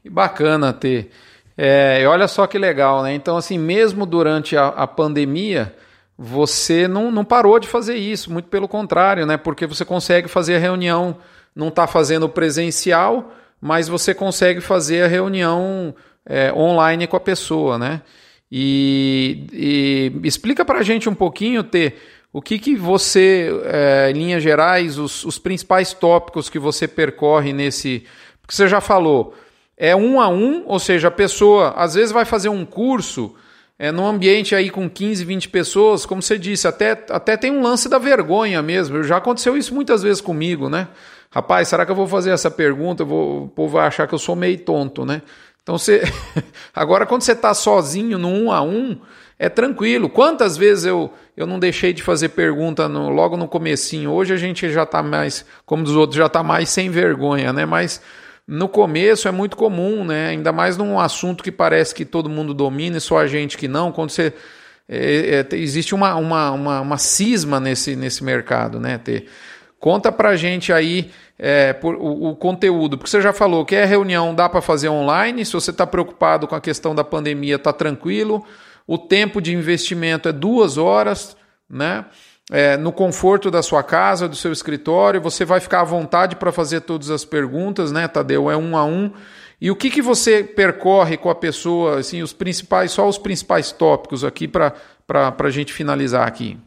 Bacana 0.09 0.73
ter. 0.73 1.11
É, 1.59 2.07
olha 2.07 2.29
só 2.29 2.47
que 2.47 2.57
legal, 2.57 3.03
né? 3.03 3.13
Então, 3.13 3.37
assim, 3.37 3.59
mesmo 3.59 4.07
durante 4.07 4.57
a, 4.57 4.69
a 4.69 4.87
pandemia, 4.87 5.75
você 6.17 6.87
não, 6.87 7.11
não 7.11 7.25
parou 7.25 7.59
de 7.59 7.67
fazer 7.67 7.97
isso, 7.97 8.33
muito 8.33 8.49
pelo 8.49 8.69
contrário, 8.69 9.27
né? 9.27 9.37
Porque 9.37 9.67
você 9.67 9.85
consegue 9.85 10.29
fazer 10.29 10.57
a 10.57 10.61
reunião, 10.61 11.19
não 11.55 11.69
está 11.69 11.87
fazendo 11.89 12.29
presencial, 12.29 13.33
mas 13.61 13.89
você 13.89 14.15
consegue 14.15 14.61
fazer 14.61 15.03
a 15.03 15.09
reunião 15.09 15.95
é, 16.25 16.53
online 16.53 17.09
com 17.09 17.17
a 17.17 17.21
pessoa, 17.21 17.77
né? 17.77 18.03
E, 18.51 19.47
e 19.53 20.13
explica 20.27 20.65
para 20.65 20.81
a 20.81 20.83
gente 20.83 21.09
um 21.09 21.15
pouquinho, 21.15 21.63
T, 21.63 21.95
o 22.33 22.41
que, 22.43 22.59
que 22.59 22.77
você, 22.77 23.51
é, 23.65 24.11
em 24.11 24.15
linhas 24.15 24.43
gerais, 24.43 24.99
os, 24.99 25.25
os 25.25 25.39
principais 25.39 25.93
tópicos 25.93 26.49
que 26.49 26.59
você 26.59 26.89
percorre 26.89 27.53
nesse. 27.53 28.05
Porque 28.41 28.55
você 28.55 28.69
já 28.69 28.81
falou, 28.81 29.35
é 29.77 29.95
um 29.95 30.21
a 30.21 30.29
um, 30.29 30.65
ou 30.67 30.79
seja, 30.79 31.09
a 31.09 31.13
pessoa 31.13 31.71
às 31.77 31.95
vezes 31.95 32.13
vai 32.13 32.25
fazer 32.25 32.49
um 32.49 32.65
curso 32.65 33.35
é, 33.79 33.91
num 33.91 34.07
ambiente 34.07 34.55
aí 34.55 34.69
com 34.69 34.91
15, 34.91 35.25
20 35.25 35.49
pessoas, 35.49 36.05
como 36.05 36.21
você 36.21 36.37
disse, 36.37 36.69
até, 36.69 36.91
até 37.09 37.37
tem 37.37 37.51
um 37.51 37.63
lance 37.63 37.89
da 37.89 37.99
vergonha 37.99 38.61
mesmo. 38.63 39.03
Já 39.03 39.17
aconteceu 39.17 39.57
isso 39.57 39.75
muitas 39.75 40.03
vezes 40.03 40.21
comigo, 40.21 40.69
né? 40.69 40.89
Rapaz, 41.31 41.69
será 41.69 41.87
que 41.87 41.91
eu 41.93 41.97
vou 41.97 42.07
fazer 42.07 42.31
essa 42.31 42.51
pergunta? 42.51 43.05
Vou, 43.05 43.45
o 43.45 43.49
povo 43.49 43.79
vai 43.79 43.87
achar 43.87 44.07
que 44.07 44.15
eu 44.15 44.19
sou 44.19 44.37
meio 44.37 44.59
tonto, 44.59 45.07
né? 45.07 45.23
Então 45.63 45.79
você. 45.79 46.03
Agora, 46.75 47.07
quando 47.07 47.23
você 47.23 47.33
está 47.33 47.55
sozinho 47.55 48.19
no 48.19 48.29
um 48.29 48.53
a 48.53 48.63
um, 48.63 48.99
é 49.39 49.49
tranquilo. 49.49 50.11
Quantas 50.11 50.57
vezes 50.57 50.85
eu, 50.85 51.11
eu 51.35 51.47
não 51.47 51.59
deixei 51.59 51.95
de 51.95 52.03
fazer 52.03 52.29
pergunta 52.29 52.87
no, 52.87 53.09
logo 53.09 53.39
no 53.39 53.49
comecinho? 53.49 54.11
Hoje 54.11 54.35
a 54.35 54.37
gente 54.37 54.71
já 54.71 54.83
está 54.83 55.03
mais, 55.03 55.47
como 55.65 55.83
dos 55.83 55.97
outros, 55.97 56.19
já 56.19 56.27
está 56.27 56.43
mais 56.43 56.69
sem 56.69 56.91
vergonha, 56.91 57.51
né? 57.51 57.65
Mas 57.65 58.03
no 58.47 58.69
começo 58.69 59.29
é 59.29 59.31
muito 59.31 59.57
comum, 59.57 60.05
né? 60.05 60.29
Ainda 60.29 60.53
mais 60.53 60.77
num 60.77 61.01
assunto 61.01 61.43
que 61.43 61.51
parece 61.51 61.95
que 61.95 62.05
todo 62.05 62.29
mundo 62.29 62.53
domina 62.53 62.99
e 62.99 63.01
só 63.01 63.19
a 63.19 63.27
gente 63.27 63.57
que 63.57 63.67
não. 63.67 63.91
Quando 63.91 64.11
você 64.11 64.35
é, 64.87 65.47
é, 65.51 65.57
existe 65.57 65.95
uma, 65.95 66.17
uma, 66.17 66.51
uma, 66.51 66.81
uma, 66.81 66.99
cisma 66.99 67.61
nesse, 67.61 67.95
nesse 67.95 68.25
mercado, 68.25 68.81
né? 68.81 68.99
Ter. 68.99 69.27
Conta 69.81 70.13
pra 70.13 70.37
gente 70.37 70.73
aí 70.73 71.11
é, 71.39 71.73
por, 71.73 71.97
o, 71.97 72.29
o, 72.29 72.37
conteúdo, 72.37 72.97
porque 72.97 73.11
você 73.11 73.21
já 73.21 73.33
falou 73.33 73.65
que 73.65 73.75
é 73.75 73.85
reunião, 73.85 74.35
dá 74.35 74.49
para 74.49 74.61
fazer 74.61 74.91
online. 74.91 75.45
Se 75.45 75.55
você 75.55 75.73
está 75.73 75.87
preocupado 75.87 76.47
com 76.47 76.55
a 76.55 76.61
questão 76.61 76.95
da 76.95 77.03
pandemia, 77.03 77.59
tá 77.59 77.73
tranquilo. 77.73 78.45
O 78.87 78.99
tempo 78.99 79.41
de 79.41 79.53
investimento 79.53 80.29
é 80.29 80.33
duas 80.33 80.77
horas, 80.77 81.37
né? 81.69 82.05
é, 82.51 82.77
no 82.77 82.93
conforto 82.93 83.51
da 83.51 83.63
sua 83.63 83.83
casa, 83.83 84.29
do 84.29 84.35
seu 84.35 84.53
escritório. 84.53 85.21
Você 85.21 85.45
vai 85.45 85.61
ficar 85.61 85.81
à 85.81 85.85
vontade 85.85 86.37
para 86.37 86.51
fazer 86.51 86.81
todas 86.81 87.09
as 87.09 87.25
perguntas, 87.25 87.93
né, 87.93 88.09
Tadeu? 88.09 88.51
É 88.51 88.57
um 88.57 88.77
a 88.77 88.85
um. 88.85 89.13
E 89.61 89.71
o 89.71 89.77
que, 89.77 89.89
que 89.89 90.03
você 90.03 90.43
percorre 90.43 91.17
com 91.17 91.31
a 91.31 91.35
pessoa, 91.35 91.99
assim, 91.99 92.23
os 92.23 92.33
principais, 92.33 92.91
só 92.91 93.09
os 93.09 93.19
principais 93.19 93.71
tópicos 93.71 94.25
aqui 94.25 94.49
para 94.49 94.75
a 95.39 95.51
gente 95.51 95.73
finalizar 95.73 96.27
aqui? 96.27 96.59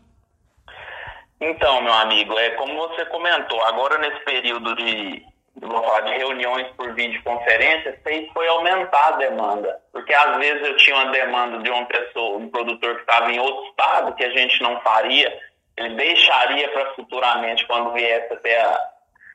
Então, 1.39 1.81
meu 1.81 1.93
amigo, 1.93 2.37
é 2.37 2.51
como 2.51 2.87
você 2.87 3.05
comentou, 3.05 3.61
agora 3.65 3.97
nesse 3.97 4.19
período 4.23 4.75
de, 4.75 5.25
vou 5.55 5.83
falar 5.83 6.01
de 6.01 6.17
reuniões 6.17 6.67
por 6.75 6.93
videoconferência, 6.93 7.99
foi 8.33 8.47
aumentar 8.47 9.07
a 9.09 9.17
demanda. 9.17 9.81
Porque 9.91 10.13
às 10.13 10.37
vezes 10.37 10.65
eu 10.65 10.77
tinha 10.77 10.95
uma 10.95 11.11
demanda 11.11 11.59
de 11.59 11.69
uma 11.69 11.85
pessoa, 11.85 12.37
um 12.37 12.49
produtor 12.49 12.95
que 12.95 13.01
estava 13.01 13.31
em 13.31 13.39
outro 13.39 13.65
estado, 13.69 14.15
que 14.15 14.23
a 14.23 14.29
gente 14.31 14.61
não 14.61 14.79
faria, 14.81 15.37
ele 15.77 15.95
deixaria 15.95 16.69
para 16.69 16.93
futuramente, 16.93 17.65
quando 17.67 17.93
viesse 17.93 18.33
até 18.33 18.61
a, 18.61 18.89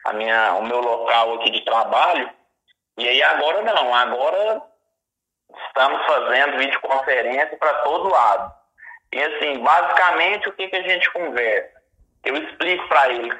a, 0.06 0.12
minha, 0.12 0.54
o 0.54 0.64
meu 0.64 0.80
local 0.80 1.34
aqui 1.34 1.50
de 1.50 1.64
trabalho. 1.64 2.30
E 2.96 3.08
aí 3.08 3.22
agora 3.22 3.62
não, 3.62 3.94
agora 3.94 4.62
estamos 5.68 6.04
fazendo 6.06 6.58
videoconferência 6.58 7.56
para 7.56 7.74
todo 7.82 8.10
lado. 8.10 8.52
E 9.12 9.22
assim, 9.22 9.58
basicamente 9.58 10.48
o 10.48 10.52
que, 10.52 10.68
que 10.68 10.76
a 10.76 10.82
gente 10.82 11.10
conversa? 11.12 11.77
Eu 12.28 12.36
explico 12.36 12.88
para 12.88 13.08
ele. 13.10 13.32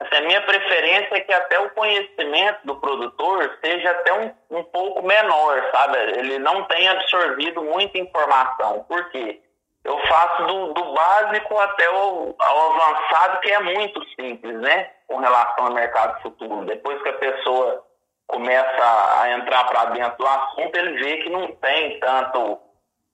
Assim, 0.00 0.16
a 0.16 0.20
minha 0.22 0.42
preferência 0.42 1.16
é 1.16 1.20
que 1.20 1.32
até 1.32 1.58
o 1.58 1.70
conhecimento 1.70 2.58
do 2.64 2.76
produtor 2.76 3.58
seja 3.64 3.90
até 3.90 4.12
um, 4.12 4.58
um 4.58 4.64
pouco 4.64 5.02
menor, 5.02 5.70
sabe? 5.72 5.98
Ele 6.18 6.38
não 6.38 6.64
tenha 6.64 6.92
absorvido 6.92 7.62
muita 7.62 7.98
informação. 7.98 8.84
Por 8.84 9.08
quê? 9.10 9.40
eu 9.86 9.98
faço 10.08 10.42
do, 10.46 10.74
do 10.74 10.92
básico 10.92 11.56
até 11.58 11.88
o 11.88 12.34
ao 12.38 12.72
avançado, 12.72 13.40
que 13.40 13.52
é 13.52 13.60
muito 13.60 14.04
simples, 14.20 14.60
né? 14.60 14.90
Com 15.06 15.18
relação 15.18 15.66
ao 15.66 15.72
mercado 15.72 16.20
futuro. 16.22 16.66
Depois 16.66 17.00
que 17.02 17.08
a 17.08 17.18
pessoa 17.18 17.84
começa 18.26 19.20
a 19.20 19.30
entrar 19.30 19.64
para 19.64 19.84
dentro 19.86 20.18
do 20.18 20.26
assunto, 20.26 20.76
ele 20.76 20.98
vê 20.98 21.18
que 21.18 21.30
não 21.30 21.46
tem 21.52 22.00
tanto, 22.00 22.58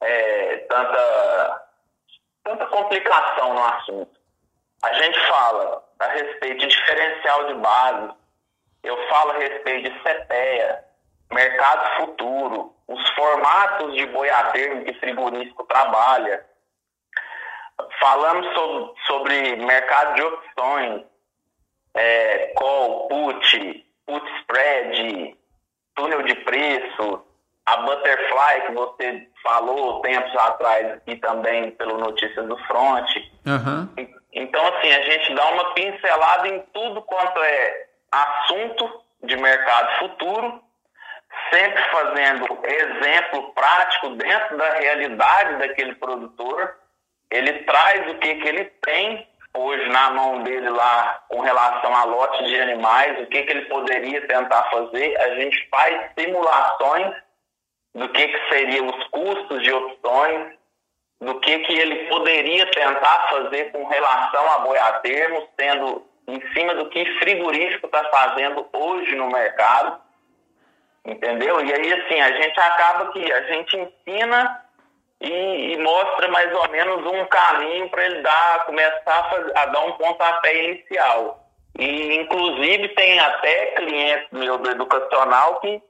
é, 0.00 0.56
tanta, 0.70 1.62
tanta 2.42 2.66
complicação 2.66 3.52
no 3.52 3.64
assunto. 3.64 4.21
A 4.82 4.92
gente 4.94 5.18
fala 5.28 5.84
a 5.98 6.06
respeito 6.08 6.58
de 6.58 6.66
diferencial 6.66 7.46
de 7.46 7.54
base, 7.54 8.12
eu 8.82 9.08
falo 9.08 9.30
a 9.32 9.38
respeito 9.38 9.90
de 9.90 9.98
CPEA, 10.00 10.84
mercado 11.30 11.96
futuro, 11.98 12.74
os 12.88 13.08
formatos 13.10 13.94
de 13.94 14.06
boiadeiro 14.06 14.84
que 14.84 14.94
frigorífico 14.94 15.64
trabalha, 15.64 16.44
Falamos 18.00 18.46
sobre, 18.54 18.92
sobre 19.06 19.56
mercado 19.56 20.14
de 20.14 20.22
opções, 20.22 21.02
é, 21.94 22.52
call, 22.56 23.08
put, 23.08 23.86
put 24.06 24.26
spread, 24.40 25.36
túnel 25.94 26.22
de 26.22 26.34
preço, 26.36 27.24
a 27.66 27.76
Butterfly 27.78 28.66
que 28.66 28.72
você 28.72 29.28
falou 29.42 30.00
tempos 30.02 30.34
atrás 30.36 30.92
aqui 30.92 31.16
também 31.16 31.70
pelo 31.72 31.98
Notícias 31.98 32.46
do 32.46 32.56
Front. 32.66 33.08
Uhum. 33.46 33.88
Então, 34.32 34.66
assim, 34.68 34.92
a 34.92 35.02
gente 35.02 35.34
dá 35.34 35.46
uma 35.50 35.74
pincelada 35.74 36.48
em 36.48 36.60
tudo 36.72 37.02
quanto 37.02 37.42
é 37.42 37.86
assunto 38.10 39.02
de 39.22 39.36
mercado 39.36 39.98
futuro, 39.98 40.62
sempre 41.50 41.82
fazendo 41.90 42.58
exemplo 42.64 43.52
prático 43.54 44.10
dentro 44.10 44.56
da 44.56 44.70
realidade 44.74 45.58
daquele 45.58 45.94
produtor 45.96 46.82
ele 47.32 47.64
traz 47.64 48.10
o 48.10 48.18
que, 48.18 48.34
que 48.34 48.48
ele 48.48 48.64
tem 48.82 49.26
hoje 49.54 49.88
na 49.88 50.10
mão 50.10 50.42
dele 50.42 50.68
lá 50.68 51.24
com 51.28 51.40
relação 51.40 51.94
a 51.94 52.04
lotes 52.04 52.46
de 52.46 52.60
animais, 52.60 53.20
o 53.20 53.26
que, 53.26 53.42
que 53.42 53.52
ele 53.52 53.64
poderia 53.66 54.26
tentar 54.26 54.64
fazer. 54.64 55.18
A 55.18 55.34
gente 55.36 55.68
faz 55.70 56.10
simulações 56.18 57.14
do 57.94 58.08
que, 58.10 58.28
que 58.28 58.48
seriam 58.54 58.86
os 58.86 59.08
custos 59.08 59.62
de 59.62 59.72
opções, 59.72 60.54
do 61.22 61.38
que, 61.38 61.58
que 61.60 61.72
ele 61.72 62.08
poderia 62.08 62.66
tentar 62.66 63.28
fazer 63.30 63.70
com 63.70 63.84
relação 63.86 64.52
a 64.52 64.58
boiatermos, 64.58 65.44
tendo 65.56 66.04
em 66.26 66.40
cima 66.52 66.74
do 66.74 66.88
que 66.88 67.04
frigorífico 67.20 67.86
está 67.86 68.04
fazendo 68.10 68.66
hoje 68.72 69.14
no 69.14 69.30
mercado. 69.30 70.00
Entendeu? 71.04 71.64
E 71.64 71.72
aí, 71.72 71.92
assim, 71.92 72.20
a 72.20 72.32
gente 72.42 72.58
acaba 72.58 73.12
que 73.12 73.32
a 73.32 73.42
gente 73.42 73.76
ensina 73.76 74.64
e, 75.20 75.74
e, 75.74 75.78
mostra 75.78 76.28
mais 76.28 76.52
ou 76.52 76.68
menos 76.70 77.06
um 77.06 77.24
caminho 77.26 77.88
para 77.88 78.04
ele 78.04 78.20
dar, 78.22 78.64
começar 78.66 79.00
a, 79.06 79.24
fazer, 79.30 79.58
a, 79.58 79.66
dar 79.66 79.80
um 79.84 79.92
pontapé 79.92 80.64
inicial. 80.64 81.46
E, 81.78 82.16
inclusive, 82.16 82.88
tem 82.90 83.20
até 83.20 83.66
clientes 83.76 84.28
meu 84.32 84.58
do 84.58 84.70
educacional 84.70 85.60
que, 85.60 85.80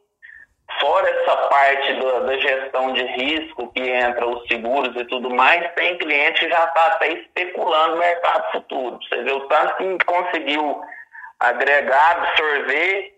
fora 0.81 1.09
essa 1.09 1.37
parte 1.49 1.95
do, 1.95 2.27
da 2.27 2.37
gestão 2.39 2.93
de 2.93 3.03
risco, 3.03 3.73
que 3.73 3.81
entra 3.81 4.27
os 4.27 4.47
seguros 4.49 4.95
e 5.01 5.05
tudo 5.07 5.31
mais, 5.31 5.73
tem 5.75 5.99
cliente 5.99 6.41
que 6.41 6.49
já 6.49 6.65
está 6.65 6.87
até 6.89 7.13
especulando 7.13 7.93
no 7.93 7.99
mercado 7.99 8.53
futuro. 8.53 8.99
Você 9.03 9.23
vê 9.23 9.33
o 9.33 9.49
tanto 9.49 9.77
que 9.77 10.05
conseguiu 10.05 10.81
agregar, 11.39 12.13
absorver 12.13 13.13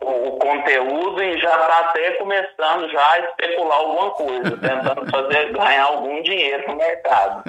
o, 0.00 0.32
conteúdo 0.38 1.22
e 1.22 1.40
já 1.40 1.50
está 1.50 1.78
até 1.80 2.10
começando 2.12 2.90
já 2.90 3.12
a 3.12 3.18
especular 3.20 3.78
alguma 3.78 4.10
coisa, 4.10 4.50
tentando 4.56 5.10
fazer 5.10 5.52
ganhar 5.54 5.84
algum 5.84 6.22
dinheiro 6.22 6.66
no 6.68 6.76
mercado. 6.76 7.44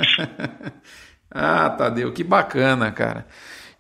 ah, 1.34 1.70
Tadeu, 1.72 2.14
que 2.14 2.24
bacana, 2.24 2.92
cara. 2.92 3.26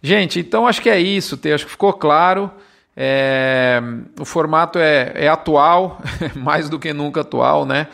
Gente, 0.01 0.39
então 0.39 0.67
acho 0.67 0.81
que 0.81 0.89
é 0.89 0.99
isso, 0.99 1.39
acho 1.53 1.65
que 1.65 1.71
ficou 1.71 1.93
claro. 1.93 2.51
É, 2.95 3.81
o 4.19 4.25
formato 4.25 4.77
é, 4.77 5.11
é 5.15 5.27
atual, 5.27 5.99
mais 6.35 6.69
do 6.69 6.79
que 6.79 6.93
nunca 6.93 7.21
atual, 7.21 7.65
né? 7.65 7.87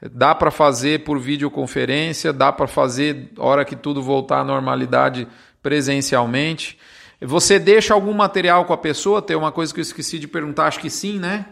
Dá 0.00 0.34
para 0.34 0.50
fazer 0.50 1.04
por 1.04 1.18
videoconferência, 1.18 2.32
dá 2.32 2.52
para 2.52 2.66
fazer 2.66 3.30
hora 3.38 3.64
que 3.64 3.74
tudo 3.74 4.02
voltar 4.02 4.40
à 4.40 4.44
normalidade 4.44 5.26
presencialmente. 5.62 6.78
Você 7.20 7.58
deixa 7.58 7.94
algum 7.94 8.12
material 8.12 8.66
com 8.66 8.72
a 8.72 8.78
pessoa? 8.78 9.22
Tem 9.22 9.36
uma 9.36 9.50
coisa 9.50 9.72
que 9.72 9.80
eu 9.80 9.82
esqueci 9.82 10.18
de 10.18 10.28
perguntar, 10.28 10.66
acho 10.66 10.80
que 10.80 10.90
sim, 10.90 11.18
né? 11.18 11.46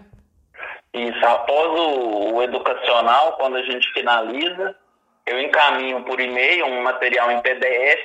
Isso, 0.93 1.27
após 1.27 1.81
o, 1.81 2.35
o 2.35 2.43
educacional, 2.43 3.33
quando 3.39 3.57
a 3.57 3.63
gente 3.63 3.91
finaliza, 3.93 4.77
eu 5.27 5.41
encaminho 5.41 6.05
por 6.05 6.21
e-mail 6.21 6.67
um 6.67 6.83
material 6.83 7.31
em 7.33 7.41
PDF, 7.41 8.01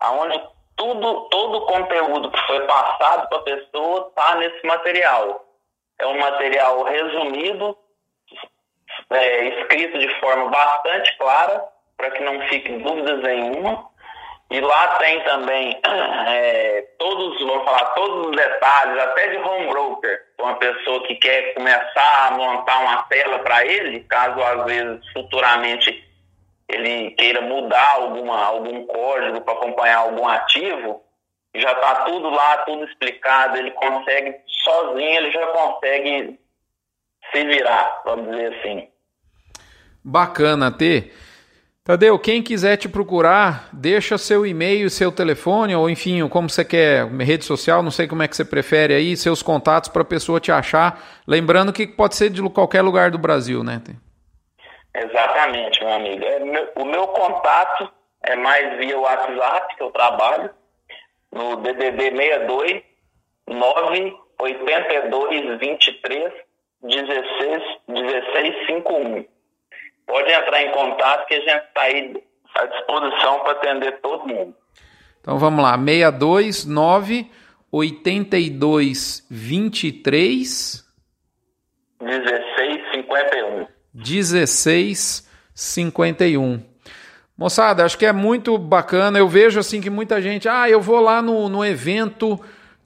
aonde 0.00 0.38
tudo, 0.76 1.28
todo 1.30 1.58
o 1.58 1.66
conteúdo 1.66 2.30
que 2.30 2.46
foi 2.46 2.60
passado 2.66 3.28
para 3.28 3.38
a 3.38 3.42
pessoa 3.42 4.08
está 4.08 4.34
nesse 4.36 4.66
material. 4.66 5.44
É 5.98 6.06
um 6.06 6.18
material 6.18 6.84
resumido, 6.84 7.76
é, 9.10 9.44
escrito 9.60 9.98
de 9.98 10.08
forma 10.20 10.50
bastante 10.50 11.16
clara, 11.18 11.64
para 11.96 12.10
que 12.10 12.22
não 12.22 12.40
fique 12.48 12.70
dúvidas 12.78 13.22
nenhuma. 13.22 13.88
E 14.50 14.60
lá 14.60 14.88
tem 14.98 15.20
também 15.24 15.80
é, 16.28 16.82
todos, 16.98 17.40
vamos 17.40 17.64
falar, 17.64 17.84
todos 17.94 18.28
os 18.28 18.36
detalhes, 18.36 19.02
até 19.02 19.28
de 19.28 19.38
home 19.38 19.68
broker, 19.68 20.22
uma 20.38 20.54
pessoa 20.56 21.02
que 21.04 21.16
quer 21.16 21.54
começar 21.54 22.28
a 22.28 22.30
montar 22.32 22.78
uma 22.80 23.02
tela 23.04 23.38
para 23.40 23.64
ele, 23.64 24.00
caso 24.00 24.40
às 24.40 24.64
vezes 24.66 25.00
futuramente 25.12 26.05
ele 26.68 27.10
queira 27.12 27.40
mudar 27.42 27.94
alguma, 27.94 28.44
algum 28.44 28.86
código 28.86 29.40
para 29.40 29.54
acompanhar 29.54 29.98
algum 29.98 30.26
ativo, 30.26 31.02
já 31.54 31.72
está 31.72 32.04
tudo 32.04 32.28
lá, 32.28 32.58
tudo 32.58 32.84
explicado, 32.84 33.56
ele 33.56 33.70
consegue, 33.72 34.36
sozinho, 34.46 35.16
ele 35.16 35.30
já 35.30 35.46
consegue 35.46 36.38
se 37.32 37.44
virar, 37.44 38.02
vamos 38.04 38.30
dizer 38.30 38.54
assim. 38.54 38.88
Bacana, 40.04 40.70
T. 40.70 41.10
Tadeu, 41.82 42.18
quem 42.18 42.42
quiser 42.42 42.76
te 42.76 42.88
procurar, 42.88 43.68
deixa 43.72 44.18
seu 44.18 44.44
e-mail, 44.44 44.90
seu 44.90 45.12
telefone, 45.12 45.74
ou 45.76 45.88
enfim, 45.88 46.26
como 46.28 46.50
você 46.50 46.64
quer, 46.64 47.06
rede 47.06 47.44
social, 47.44 47.80
não 47.80 47.92
sei 47.92 48.08
como 48.08 48.24
é 48.24 48.28
que 48.28 48.36
você 48.36 48.44
prefere 48.44 48.92
aí, 48.92 49.16
seus 49.16 49.40
contatos 49.40 49.88
para 49.88 50.02
a 50.02 50.04
pessoa 50.04 50.40
te 50.40 50.50
achar. 50.50 51.00
Lembrando 51.26 51.72
que 51.72 51.86
pode 51.86 52.16
ser 52.16 52.28
de 52.28 52.42
qualquer 52.50 52.82
lugar 52.82 53.12
do 53.12 53.18
Brasil, 53.18 53.62
né? 53.62 53.80
Exatamente, 55.04 55.84
meu 55.84 55.92
amigo. 55.92 56.24
É, 56.24 56.38
o 56.76 56.84
meu 56.84 57.08
contato 57.08 57.92
é 58.22 58.36
mais 58.36 58.78
via 58.78 58.96
WhatsApp, 58.98 59.76
que 59.76 59.82
eu 59.82 59.90
trabalho, 59.90 60.50
no 61.32 61.56
DDD 61.56 62.16
62 62.16 62.82
982 63.48 65.58
23 65.58 66.32
16 66.82 67.62
1651 67.88 69.26
pode 70.06 70.32
entrar 70.32 70.62
em 70.62 70.70
contato 70.70 71.26
que 71.26 71.34
a 71.34 71.40
gente 71.40 71.66
está 71.66 71.82
aí 71.82 72.22
à 72.54 72.66
disposição 72.66 73.40
para 73.40 73.52
atender 73.52 74.00
todo 74.00 74.26
mundo. 74.26 74.54
Então 75.20 75.38
vamos 75.38 75.62
lá, 75.62 75.76
629 75.76 77.30
82 77.72 79.26
23 79.28 80.86
16 82.00 82.90
51. 82.94 83.66
16 83.96 85.26
51. 85.54 86.60
Moçada, 87.36 87.84
acho 87.84 87.98
que 87.98 88.06
é 88.06 88.12
muito 88.12 88.56
bacana. 88.58 89.18
Eu 89.18 89.28
vejo 89.28 89.58
assim 89.58 89.80
que 89.80 89.90
muita 89.90 90.20
gente, 90.20 90.48
ah, 90.48 90.68
eu 90.68 90.80
vou 90.80 91.00
lá 91.00 91.20
no, 91.20 91.48
no 91.48 91.64
evento 91.64 92.40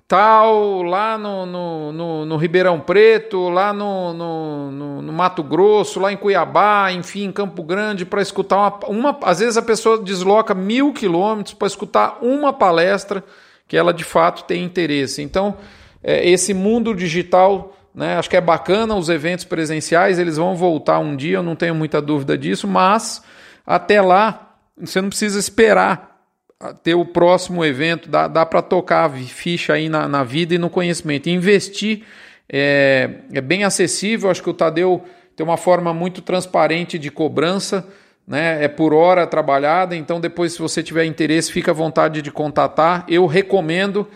tal, 0.06 0.82
lá 0.82 1.16
no, 1.16 1.46
no, 1.46 1.92
no, 1.92 2.24
no 2.24 2.36
Ribeirão 2.36 2.80
Preto, 2.80 3.48
lá 3.48 3.72
no, 3.72 4.12
no, 4.12 5.02
no, 5.02 5.12
Mato 5.12 5.40
Grosso, 5.40 6.00
lá 6.00 6.12
em 6.12 6.16
Cuiabá, 6.16 6.90
enfim, 6.90 7.26
em 7.26 7.32
Campo 7.32 7.62
Grande, 7.62 8.04
para 8.04 8.20
escutar 8.20 8.56
uma, 8.56 8.86
uma. 8.88 9.18
Às 9.22 9.38
vezes 9.38 9.56
a 9.56 9.62
pessoa 9.62 10.02
desloca 10.02 10.52
mil 10.52 10.92
quilômetros 10.92 11.54
para 11.54 11.68
escutar 11.68 12.18
uma 12.22 12.52
palestra 12.52 13.22
que 13.68 13.76
ela 13.76 13.94
de 13.94 14.02
fato 14.02 14.42
tem 14.44 14.64
interesse. 14.64 15.22
Então, 15.22 15.56
é, 16.02 16.28
esse 16.28 16.52
mundo 16.54 16.94
digital. 16.94 17.76
Né, 17.92 18.16
acho 18.16 18.30
que 18.30 18.36
é 18.36 18.40
bacana 18.40 18.94
os 18.94 19.08
eventos 19.08 19.44
presenciais, 19.44 20.18
eles 20.18 20.36
vão 20.36 20.54
voltar 20.54 21.00
um 21.00 21.16
dia, 21.16 21.38
eu 21.38 21.42
não 21.42 21.56
tenho 21.56 21.74
muita 21.74 22.00
dúvida 22.00 22.38
disso, 22.38 22.68
mas 22.68 23.20
até 23.66 24.00
lá 24.00 24.54
você 24.76 25.00
não 25.00 25.08
precisa 25.08 25.38
esperar 25.38 26.10
ter 26.82 26.94
o 26.94 27.04
próximo 27.04 27.64
evento, 27.64 28.08
dá, 28.08 28.28
dá 28.28 28.44
para 28.44 28.60
tocar 28.62 29.10
ficha 29.10 29.72
aí 29.72 29.88
na, 29.88 30.06
na 30.06 30.22
vida 30.22 30.54
e 30.54 30.58
no 30.58 30.68
conhecimento. 30.68 31.28
Investir 31.28 32.02
é, 32.48 33.10
é 33.32 33.40
bem 33.40 33.64
acessível, 33.64 34.30
acho 34.30 34.42
que 34.42 34.50
o 34.50 34.54
Tadeu 34.54 35.04
tem 35.34 35.44
uma 35.44 35.56
forma 35.56 35.94
muito 35.94 36.20
transparente 36.20 36.98
de 36.98 37.10
cobrança, 37.10 37.86
né? 38.26 38.62
É 38.62 38.68
por 38.68 38.92
hora 38.92 39.26
trabalhada, 39.26 39.96
então 39.96 40.20
depois, 40.20 40.52
se 40.52 40.58
você 40.58 40.82
tiver 40.82 41.04
interesse, 41.04 41.50
fica 41.50 41.70
à 41.70 41.74
vontade 41.74 42.20
de 42.22 42.30
contatar. 42.30 43.04
Eu 43.08 43.26
recomendo. 43.26 44.06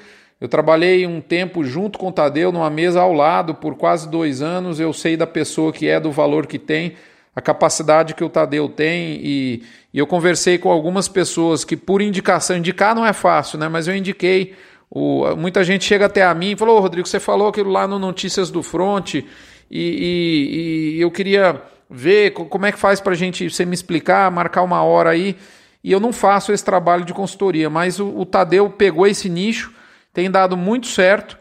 Eu 0.44 0.48
trabalhei 0.48 1.06
um 1.06 1.22
tempo 1.22 1.64
junto 1.64 1.98
com 1.98 2.08
o 2.08 2.12
Tadeu 2.12 2.52
numa 2.52 2.68
mesa 2.68 3.00
ao 3.00 3.14
lado 3.14 3.54
por 3.54 3.76
quase 3.76 4.06
dois 4.06 4.42
anos. 4.42 4.78
Eu 4.78 4.92
sei 4.92 5.16
da 5.16 5.26
pessoa 5.26 5.72
que 5.72 5.88
é, 5.88 5.98
do 5.98 6.12
valor 6.12 6.46
que 6.46 6.58
tem 6.58 6.96
a 7.34 7.40
capacidade 7.40 8.12
que 8.12 8.22
o 8.22 8.28
Tadeu 8.28 8.68
tem 8.68 9.20
e, 9.22 9.62
e, 9.94 9.98
eu 9.98 10.06
conversei 10.06 10.58
com 10.58 10.70
algumas 10.70 11.08
pessoas 11.08 11.64
que 11.64 11.78
por 11.78 12.02
indicação, 12.02 12.58
indicar 12.58 12.94
não 12.94 13.06
é 13.06 13.14
fácil, 13.14 13.58
né? 13.58 13.70
Mas 13.70 13.88
eu 13.88 13.96
indiquei, 13.96 14.52
o, 14.90 15.34
muita 15.34 15.64
gente 15.64 15.82
chega 15.82 16.04
até 16.04 16.22
a 16.22 16.34
mim 16.34 16.50
e 16.50 16.56
falou, 16.56 16.76
oh, 16.76 16.80
Rodrigo, 16.80 17.08
você 17.08 17.18
falou 17.18 17.48
aquilo 17.48 17.70
lá 17.70 17.88
no 17.88 17.98
Notícias 17.98 18.50
do 18.50 18.62
Front 18.62 19.14
e, 19.14 19.24
e, 19.70 20.94
e 20.96 21.00
eu 21.00 21.10
queria 21.10 21.58
ver 21.88 22.32
como 22.32 22.66
é 22.66 22.72
que 22.72 22.78
faz 22.78 23.00
para 23.00 23.14
a 23.14 23.16
gente, 23.16 23.48
você 23.48 23.64
me 23.64 23.72
explicar, 23.72 24.30
marcar 24.30 24.60
uma 24.60 24.82
hora 24.82 25.08
aí. 25.08 25.38
E 25.82 25.90
eu 25.90 25.98
não 25.98 26.12
faço 26.12 26.52
esse 26.52 26.62
trabalho 26.62 27.06
de 27.06 27.14
consultoria, 27.14 27.70
mas 27.70 27.98
o, 27.98 28.08
o 28.08 28.26
Tadeu 28.26 28.68
pegou 28.68 29.06
esse 29.06 29.30
nicho, 29.30 29.72
tem 30.14 30.30
dado 30.30 30.56
muito 30.56 30.86
certo 30.86 31.38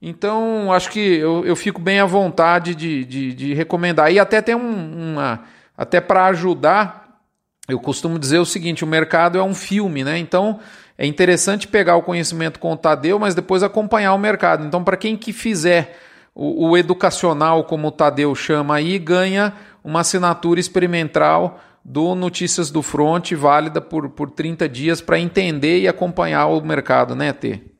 então, 0.00 0.72
acho 0.72 0.90
que 0.90 1.00
eu, 1.00 1.44
eu 1.44 1.56
fico 1.56 1.80
bem 1.80 2.00
à 2.00 2.06
vontade 2.06 2.74
de, 2.74 3.04
de, 3.04 3.34
de 3.34 3.54
recomendar. 3.54 4.12
E 4.12 4.18
até 4.18 4.42
tem 4.42 4.54
um, 4.54 5.12
uma. 5.12 5.44
Até 5.76 6.00
para 6.00 6.26
ajudar, 6.26 7.20
eu 7.68 7.78
costumo 7.80 8.18
dizer 8.18 8.38
o 8.38 8.46
seguinte: 8.46 8.84
o 8.84 8.86
mercado 8.86 9.38
é 9.38 9.42
um 9.42 9.54
filme, 9.54 10.04
né? 10.04 10.18
Então 10.18 10.60
é 10.98 11.06
interessante 11.06 11.68
pegar 11.68 11.96
o 11.96 12.02
conhecimento 12.02 12.58
com 12.58 12.72
o 12.72 12.76
Tadeu, 12.76 13.18
mas 13.18 13.34
depois 13.34 13.62
acompanhar 13.62 14.14
o 14.14 14.18
mercado. 14.18 14.64
Então, 14.64 14.84
para 14.84 14.96
quem 14.96 15.16
que 15.16 15.32
fizer 15.32 15.98
o, 16.34 16.68
o, 16.68 16.76
educacional, 16.76 17.64
como 17.64 17.88
o 17.88 17.92
Tadeu 17.92 18.34
chama 18.34 18.76
aí, 18.76 18.98
ganha 18.98 19.54
uma 19.82 20.00
assinatura 20.00 20.60
experimental 20.60 21.60
do 21.84 22.14
Notícias 22.14 22.70
do 22.70 22.82
Front, 22.82 23.32
válida 23.32 23.80
por, 23.80 24.08
por 24.10 24.30
30 24.30 24.68
dias, 24.68 25.00
para 25.00 25.18
entender 25.18 25.80
e 25.80 25.88
acompanhar 25.88 26.46
o 26.46 26.60
mercado, 26.60 27.14
né, 27.14 27.32
T? 27.32 27.75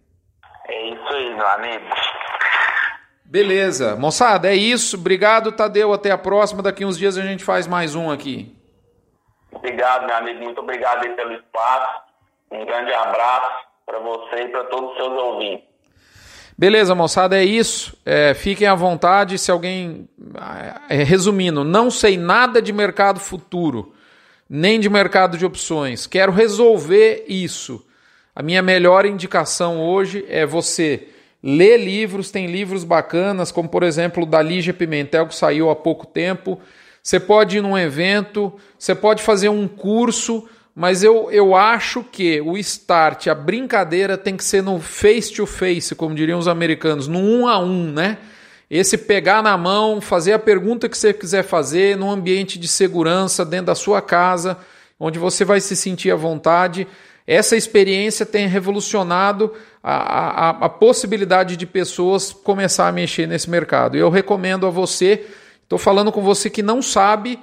É 1.63 1.77
isso 1.77 1.77
aí, 1.77 1.79
meu 1.79 1.93
amigo. 1.93 1.95
Beleza. 3.25 3.97
Moçada, 3.97 4.49
é 4.49 4.55
isso. 4.55 4.97
Obrigado, 4.97 5.53
Tadeu. 5.53 5.93
Até 5.93 6.11
a 6.11 6.19
próxima. 6.19 6.63
Daqui 6.63 6.85
uns 6.85 6.97
dias 6.97 7.19
a 7.19 7.23
gente 7.23 7.45
faz 7.45 7.67
mais 7.67 7.95
um 7.95 8.11
aqui. 8.11 8.55
Obrigado, 9.53 10.07
meu 10.07 10.17
amigo. 10.17 10.45
Muito 10.45 10.61
obrigado 10.61 11.05
aí 11.05 11.11
pelo 11.17 11.33
espaço. 11.33 12.03
Um 12.51 12.65
grande 12.65 12.93
abraço 12.93 13.67
para 13.85 13.99
você 13.99 14.43
e 14.43 14.49
para 14.49 14.65
todos 14.65 14.91
os 14.91 14.97
seus 14.97 15.13
ouvintes. 15.13 15.67
Beleza, 16.59 16.95
moçada, 16.95 17.37
é 17.37 17.45
isso. 17.45 17.99
É, 18.07 18.33
fiquem 18.33 18.67
à 18.67 18.75
vontade. 18.75 19.39
Se 19.39 19.51
alguém. 19.51 20.09
É, 20.89 21.03
resumindo, 21.03 21.65
não 21.65 21.91
sei 21.91 22.17
nada 22.17 22.63
de 22.63 22.73
mercado 22.73 23.19
futuro, 23.19 23.93
nem 24.49 24.79
de 24.79 24.89
mercado 24.89 25.37
de 25.37 25.45
opções. 25.45 26.07
Quero 26.07 26.33
resolver 26.33 27.25
isso. 27.29 27.85
A 28.35 28.43
minha 28.43 28.63
melhor 28.63 29.05
indicação 29.05 29.81
hoje 29.81 30.25
é 30.29 30.47
você 30.47 31.09
Lê 31.43 31.77
livros, 31.77 32.31
tem 32.31 32.47
livros 32.47 32.85
bacanas, 32.85 33.53
como 33.53 33.69
por 33.69 33.83
exemplo 33.83 34.23
o 34.23 34.27
da 34.27 34.43
Lígia 34.43 34.75
Pimentel, 34.75 35.27
que 35.27 35.35
saiu 35.35 35.71
há 35.71 35.77
pouco 35.77 36.07
tempo. 36.07 36.61
Você 37.03 37.21
pode 37.21 37.59
ir 37.59 37.61
num 37.61 37.79
evento, 37.79 38.53
você 38.79 38.95
pode 38.95 39.23
fazer 39.23 39.49
um 39.49 39.69
curso, 39.69 40.49
mas 40.75 41.03
eu, 41.03 41.31
eu 41.31 41.55
acho 41.55 42.03
que 42.03 42.41
o 42.41 42.59
start, 42.59 43.29
a 43.29 43.35
brincadeira 43.35 44.19
tem 44.19 44.37
que 44.37 44.45
ser 44.45 44.63
no 44.63 44.81
face 44.81 45.33
to 45.33 45.47
face, 45.47 45.95
como 45.95 46.15
diriam 46.15 46.39
os 46.39 46.49
americanos, 46.49 47.07
no 47.07 47.19
um 47.19 47.47
a 47.47 47.59
um, 47.59 47.93
né? 47.93 48.19
Esse 48.69 48.99
pegar 48.99 49.43
na 49.43 49.57
mão, 49.57 50.01
fazer 50.01 50.33
a 50.33 50.39
pergunta 50.39 50.89
que 50.89 50.99
você 50.99 51.15
quiser 51.15 51.45
fazer, 51.45 51.97
num 51.97 52.11
ambiente 52.11 52.59
de 52.59 52.67
segurança, 52.67 53.45
dentro 53.45 53.67
da 53.67 53.77
sua 53.77 54.03
casa, 54.03 54.59
onde 54.99 55.19
você 55.19 55.45
vai 55.45 55.61
se 55.61 55.77
sentir 55.77 56.11
à 56.11 56.17
vontade. 56.17 56.87
Essa 57.27 57.57
experiência 57.57 58.25
tem 58.25 58.47
revolucionado 58.47 59.53
a, 59.83 59.97
a, 59.97 60.51
a, 60.67 60.69
possibilidade 60.69 61.57
de 61.57 61.67
pessoas 61.67 62.33
começar 62.33 62.87
a 62.87 62.93
mexer 62.93 63.27
nesse 63.27 63.51
mercado. 63.51 63.97
Eu 63.97 64.11
recomendo 64.11 64.67
a 64.67 64.71
você, 64.71 65.27
estou 65.63 65.79
falando 65.79 66.13
com 66.13 66.23
você 66.23 66.49
que 66.49 66.63
não 66.63 66.81
sabe 66.81 67.41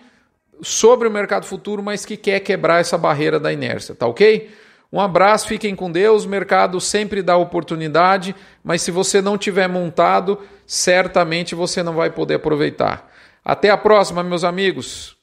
sobre 0.62 1.08
o 1.08 1.12
mercado 1.12 1.46
futuro, 1.46 1.84
mas 1.84 2.06
que 2.06 2.16
quer 2.16 2.40
quebrar 2.40 2.80
essa 2.80 2.98
barreira 2.98 3.40
da 3.40 3.52
inércia, 3.52 3.94
tá 3.94 4.08
ok? 4.08 4.50
Um 4.92 5.02
abraço, 5.02 5.48
fiquem 5.48 5.76
com 5.76 5.92
Deus. 5.92 6.24
O 6.24 6.30
mercado 6.30 6.80
sempre 6.80 7.24
dá 7.24 7.36
oportunidade, 7.36 8.36
mas 8.64 8.82
se 8.84 8.92
você 8.92 9.22
não 9.22 9.38
tiver 9.38 9.68
montado, 9.68 10.40
certamente 10.68 11.56
você 11.56 11.82
não 11.82 11.94
vai 11.94 12.12
poder 12.12 12.36
aproveitar. 12.36 13.12
Até 13.44 13.70
a 13.70 13.78
próxima, 13.78 14.24
meus 14.24 14.44
amigos. 14.44 15.18